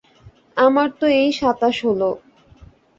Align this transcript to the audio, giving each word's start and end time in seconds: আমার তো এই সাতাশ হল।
আমার 0.57 0.89
তো 0.99 1.05
এই 1.19 1.29
সাতাশ 1.39 1.77
হল। 1.87 2.01